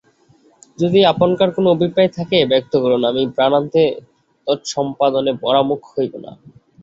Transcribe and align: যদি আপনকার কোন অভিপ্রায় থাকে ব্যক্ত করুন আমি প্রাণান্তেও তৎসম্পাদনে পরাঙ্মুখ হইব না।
যদি 0.77 0.99
আপনকার 1.11 1.49
কোন 1.55 1.65
অভিপ্রায় 1.67 2.11
থাকে 2.17 2.37
ব্যক্ত 2.51 2.73
করুন 2.83 3.01
আমি 3.05 3.23
প্রাণান্তেও 3.35 3.89
তৎসম্পাদনে 4.47 5.31
পরাঙ্মুখ 5.43 5.81
হইব 5.93 6.13
না। 6.23 6.31